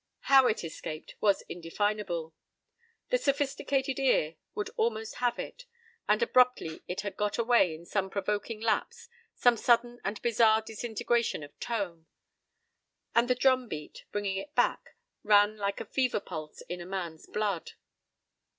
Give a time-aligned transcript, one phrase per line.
[0.21, 2.33] How it escaped was indefinable.
[3.11, 5.65] The sophisticated ear would almost have it,
[6.09, 11.43] and abruptly it had got away in some provoking lapse, some sudden and bizarre disintegration
[11.43, 12.07] of tone.
[13.13, 17.73] And the drumbeat, bringing it back, ran like a fever pulse in a man's blood.